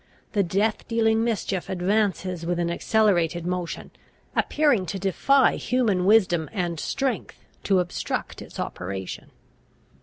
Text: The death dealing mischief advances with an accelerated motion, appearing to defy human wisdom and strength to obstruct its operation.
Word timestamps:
The 0.31 0.41
death 0.41 0.87
dealing 0.87 1.23
mischief 1.23 1.69
advances 1.69 2.43
with 2.43 2.57
an 2.57 2.71
accelerated 2.71 3.45
motion, 3.45 3.91
appearing 4.35 4.87
to 4.87 4.97
defy 4.97 5.57
human 5.57 6.05
wisdom 6.05 6.49
and 6.51 6.79
strength 6.79 7.45
to 7.65 7.77
obstruct 7.77 8.41
its 8.41 8.59
operation. 8.59 9.29